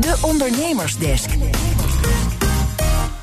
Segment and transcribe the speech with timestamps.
[0.00, 1.30] De Ondernemersdesk.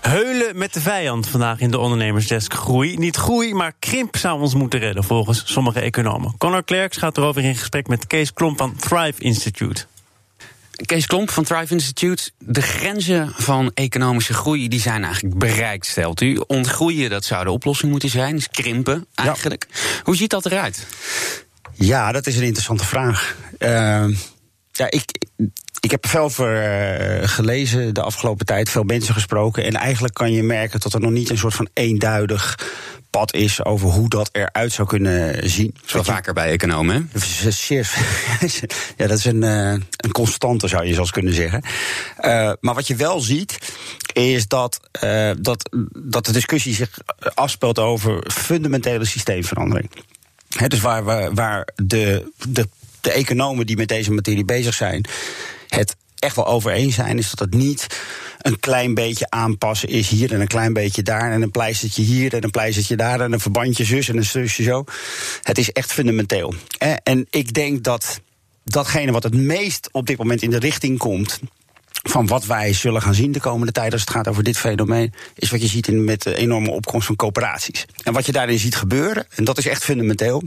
[0.00, 2.54] Heulen met de vijand vandaag in de ondernemersdesk.
[2.54, 6.34] Groei, niet groei, maar krimp zou ons moeten redden, volgens sommige economen.
[6.38, 9.84] Connor Klerks gaat erover in gesprek met Kees Klomp van Thrive Institute.
[10.86, 12.30] Kees Klomp van Thrive Institute.
[12.38, 16.40] De grenzen van economische groei die zijn eigenlijk bereikt, stelt u.
[16.46, 18.34] Ontgroeien, dat zou de oplossing moeten zijn.
[18.34, 19.66] Dus krimpen eigenlijk.
[20.02, 20.86] Hoe ziet dat eruit?
[21.72, 23.36] Ja, dat is een interessante vraag.
[23.58, 24.08] Uh,
[24.72, 25.26] ja, ik,
[25.86, 29.64] ik heb er veel uh, gelezen de afgelopen tijd, veel mensen gesproken.
[29.64, 32.58] En eigenlijk kan je merken dat er nog niet een soort van eenduidig
[33.10, 35.74] pad is over hoe dat eruit zou kunnen zien.
[35.84, 37.10] Zo vaker bij economen.
[38.96, 41.62] ja, dat is een, uh, een constante, zou je zelfs kunnen zeggen.
[42.20, 43.58] Uh, maar wat je wel ziet,
[44.12, 44.80] is dat,
[45.38, 46.98] dat, dat de discussie zich
[47.34, 49.90] afspeelt over fundamentele systeemverandering.
[50.48, 52.68] He, dus waar, waar, waar de, de,
[53.00, 55.06] de economen die met deze materie bezig zijn,
[55.68, 57.86] het echt wel over eens zijn, is dat het niet
[58.38, 62.34] een klein beetje aanpassen is hier en een klein beetje daar en een pleistertje hier
[62.34, 64.84] en een pleistertje daar en een verbandje zus en een zusje zo.
[65.42, 66.54] Het is echt fundamenteel.
[67.02, 68.20] En ik denk dat
[68.64, 71.40] datgene wat het meest op dit moment in de richting komt
[72.02, 75.12] van wat wij zullen gaan zien de komende tijd als het gaat over dit fenomeen,
[75.34, 77.86] is wat je ziet met de enorme opkomst van coöperaties.
[78.02, 80.42] En wat je daarin ziet gebeuren, en dat is echt fundamenteel,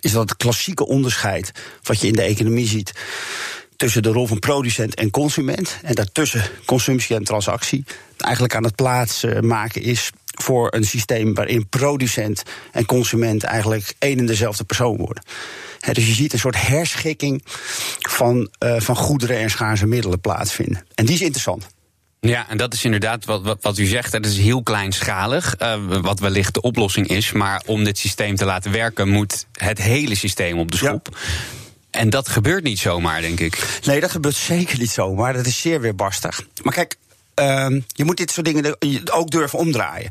[0.00, 2.92] is dat het klassieke onderscheid wat je in de economie ziet
[3.78, 5.78] tussen de rol van producent en consument.
[5.82, 7.84] En daartussen consumptie en transactie.
[8.16, 14.18] Eigenlijk aan het plaatsen maken is voor een systeem waarin producent en consument eigenlijk één
[14.18, 15.22] en dezelfde persoon worden.
[15.92, 17.42] dus je ziet een soort herschikking
[17.98, 20.84] van, uh, van goederen en schaarse middelen plaatsvinden.
[20.94, 21.66] En die is interessant.
[22.20, 24.12] Ja, en dat is inderdaad wat, wat, wat u zegt.
[24.12, 27.32] Dat is heel kleinschalig, uh, wat wellicht de oplossing is.
[27.32, 31.08] Maar om dit systeem te laten werken, moet het hele systeem op de schop.
[31.12, 31.18] Ja.
[31.98, 33.80] En dat gebeurt niet zomaar, denk ik.
[33.84, 35.32] Nee, dat gebeurt zeker niet zomaar.
[35.32, 36.46] Dat is zeer weerbarstig.
[36.62, 36.96] Maar kijk,
[37.40, 38.76] Um, je moet dit soort dingen
[39.12, 40.10] ook durven omdraaien.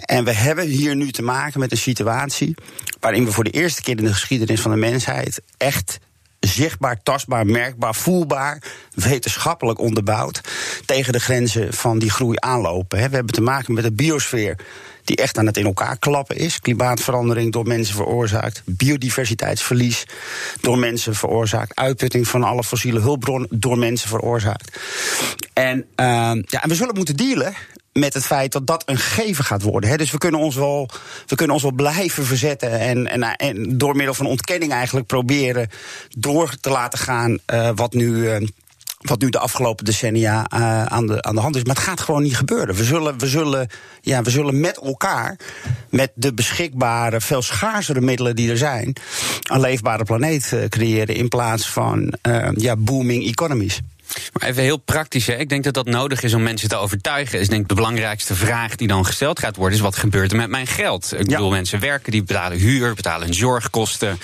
[0.00, 2.54] En we hebben hier nu te maken met een situatie
[3.00, 5.98] waarin we voor de eerste keer in de geschiedenis van de mensheid echt
[6.40, 8.62] zichtbaar, tastbaar, merkbaar, voelbaar,
[8.94, 10.40] wetenschappelijk onderbouwd
[10.84, 12.98] tegen de grenzen van die groei aanlopen.
[12.98, 14.56] We hebben te maken met een biosfeer
[15.04, 16.60] die echt aan het in elkaar klappen is.
[16.60, 20.06] Klimaatverandering door mensen veroorzaakt, biodiversiteitsverlies
[20.60, 24.78] door mensen veroorzaakt, uitputting van alle fossiele hulpbronnen door mensen veroorzaakt.
[25.52, 26.06] En, uh,
[26.46, 27.54] ja, en we zullen moeten dealen
[27.98, 29.90] met het feit dat dat een gegeven gaat worden.
[29.90, 29.96] Hè.
[29.96, 30.88] Dus we kunnen ons wel,
[31.26, 35.70] we kunnen ons wel blijven verzetten en, en, door middel van ontkenning eigenlijk proberen
[36.08, 38.10] door te laten gaan uh, wat nu.
[38.10, 38.46] Uh,
[38.98, 41.62] wat nu de afgelopen decennia uh, aan, de, aan de hand is.
[41.62, 42.74] Maar het gaat gewoon niet gebeuren.
[42.74, 43.68] We zullen, we zullen,
[44.00, 45.38] ja, we zullen met elkaar,
[45.90, 48.96] met de beschikbare, veel schaarsere middelen die er zijn,
[49.42, 52.14] een leefbare planeet creëren in plaats van
[52.54, 53.80] ja, booming economies.
[54.38, 55.34] Maar even heel praktisch, hè.
[55.34, 57.38] ik denk dat dat nodig is om mensen te overtuigen.
[57.40, 60.36] Is denk ik de belangrijkste vraag die dan gesteld gaat worden: is wat gebeurt er
[60.36, 61.12] met mijn geld?
[61.12, 61.36] Ik ja.
[61.36, 64.18] bedoel, mensen werken, die betalen huur, betalen hun zorgkosten.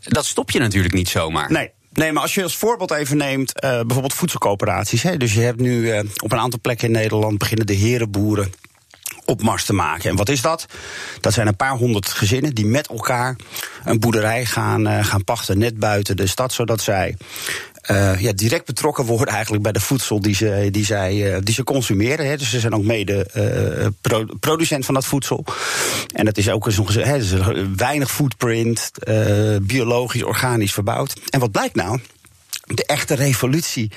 [0.00, 1.52] Dat stop je natuurlijk niet zomaar.
[1.52, 5.02] Nee, Nee, maar als je als voorbeeld even neemt, uh, bijvoorbeeld voedselcoöperaties.
[5.02, 8.52] Hè, dus je hebt nu uh, op een aantal plekken in Nederland beginnen de herenboeren
[9.28, 10.10] opmars te maken.
[10.10, 10.66] En wat is dat?
[11.20, 13.36] Dat zijn een paar honderd gezinnen die met elkaar
[13.84, 17.16] een boerderij gaan, uh, gaan pachten, net buiten de stad, zodat zij
[17.90, 21.54] uh, ja, direct betrokken worden eigenlijk bij de voedsel die ze, die zij, uh, die
[21.54, 22.26] ze consumeren.
[22.26, 22.36] Hè.
[22.36, 23.26] Dus ze zijn ook mede
[24.00, 25.44] pro producent van dat voedsel.
[26.12, 27.34] En dat is ook eens nog dus
[27.76, 28.90] weinig footprint,
[29.62, 31.20] biologisch, organisch verbouwd.
[31.30, 31.98] En wat blijkt nou?
[32.76, 33.90] De echte revolutie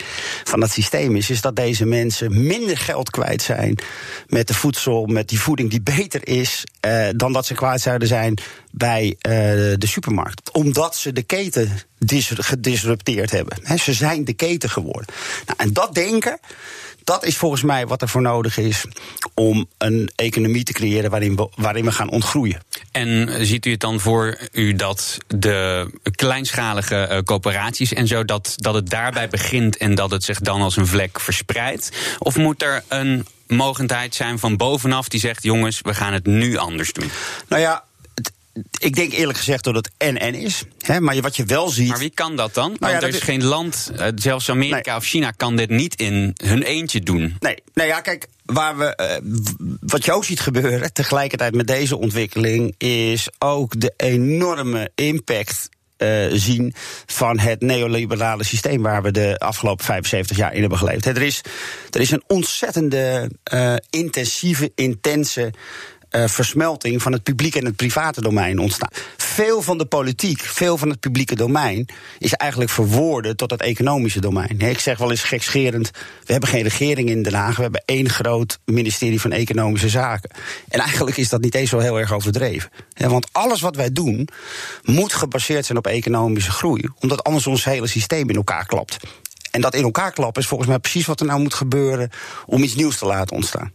[0.44, 3.78] van dat systeem is, is dat deze mensen minder geld kwijt zijn
[4.28, 8.08] met de voedsel, met die voeding die beter is, uh, dan dat ze kwijt zouden
[8.08, 8.38] zijn
[8.72, 9.14] bij uh,
[9.78, 10.52] de supermarkt.
[10.52, 11.72] Omdat ze de keten
[12.38, 13.58] gedisrupteerd hebben.
[13.64, 15.16] He, ze zijn de keten geworden.
[15.46, 16.40] Nou, en dat denken,
[17.12, 18.86] dat is volgens mij wat er voor nodig is
[19.34, 22.62] om een economie te creëren waarin we, waarin we gaan ontgroeien.
[22.92, 28.54] En ziet u het dan voor u dat de kleinschalige uh, coöperaties en zo, dat,
[28.56, 31.92] dat het daarbij begint en dat het zich dan als een vlek verspreidt?
[32.20, 36.58] Of moet er een mogendheid zijn van bovenaf die zegt: jongens, we gaan het nu
[36.58, 37.12] anders doen?
[37.48, 37.84] Nou ja,
[38.80, 40.64] ik denk eerlijk gezegd dat het en-en is.
[40.80, 41.88] Hè, maar wat je wel ziet.
[41.88, 42.76] Maar wie kan dat dan?
[42.80, 45.00] Nou Want er is geen land, eh, zelfs Amerika nee.
[45.00, 47.36] of China, kan dit niet in hun eentje doen.
[47.40, 49.32] Nee, nou ja, kijk, waar we, uh,
[49.80, 56.26] wat je ook ziet gebeuren tegelijkertijd met deze ontwikkeling, is ook de enorme impact uh,
[56.32, 56.74] zien
[57.06, 61.06] van het neoliberale systeem waar we de afgelopen 75 jaar in hebben geleefd.
[61.06, 61.42] er, is,
[61.90, 65.54] er is een ontzettende uh, intensieve, intense
[66.12, 68.90] uh, versmelting van het publieke en het private domein ontstaan.
[69.18, 74.22] Veel van de politiek, veel van het publieke domein is eigenlijk verwoorden tot het economische
[74.22, 74.60] domein.
[74.60, 75.92] ik zeg wel eens gekscherend:
[76.26, 80.30] we hebben geen regering in Den Haag, we hebben één groot ministerie van Economische Zaken.
[80.68, 82.70] En eigenlijk is dat niet eens zo heel erg overdreven.
[82.96, 84.28] want alles wat wij doen
[84.84, 88.98] moet gebaseerd zijn op economische groei, omdat anders ons hele systeem in elkaar klapt.
[89.52, 92.10] En dat in elkaar klappen is volgens mij precies wat er nou moet gebeuren
[92.46, 93.72] om iets nieuws te laten ontstaan.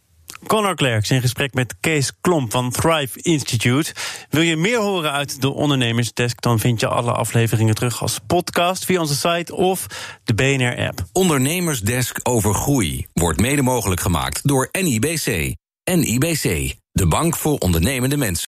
[0.47, 3.93] Connor Klerks in gesprek met Kees Klomp van Thrive Institute.
[4.31, 6.41] Wil je meer horen uit de Ondernemersdesk?
[6.41, 9.87] Dan vind je alle afleveringen terug als podcast via onze site of
[10.25, 11.05] de BNR-app.
[11.13, 15.55] Ondernemersdesk over groei wordt mede mogelijk gemaakt door NIBC.
[15.95, 18.45] NIBC, de bank voor ondernemende mensen.